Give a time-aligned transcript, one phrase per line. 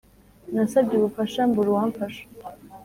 [0.53, 2.23] Nasabye ubufasha mbura uwamfasha